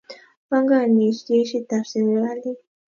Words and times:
Pongoni 0.47 1.05
jeshit 1.25 1.69
ap 1.77 1.85
sirikalit. 1.89 2.59